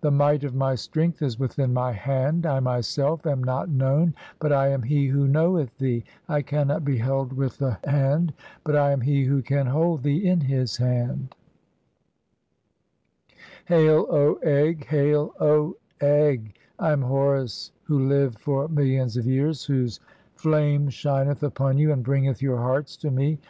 [0.00, 2.46] The might "of my strength is within my hand.
[2.46, 6.00] I myself am not known, "but I am he who knoweth thee.
[6.28, 8.32] (26) I cannot be held with the "hand,
[8.64, 11.36] but I am he who can hold thee in his hand.
[13.66, 14.86] Hail, O Egg!
[14.86, 16.54] "Hail, O Egg!
[16.78, 20.24] I am Horus who live for millions of years, whose 9 6 THE CHAPTERS OF
[20.24, 20.50] COMING FORTH BY DAY.
[20.50, 23.38] "flame shineth upon you (27) and bringeth your hearts to me.